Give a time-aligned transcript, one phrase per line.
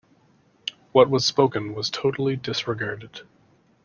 [0.93, 3.21] What was spoken was totally disregarded.